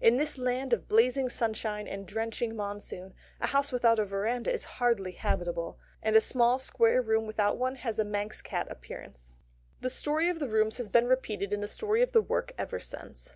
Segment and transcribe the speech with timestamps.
[0.00, 4.64] In this land of blazing sunshine and drenching monsoon a house without a verandah is
[4.82, 9.32] hardly habitable, and a small square room without one has a Manx cat appearance.
[9.82, 12.80] The story of the rooms has been repeated in the story of the work ever
[12.80, 13.24] since.